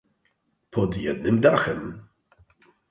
[0.71, 2.07] "Pod jednym dachem."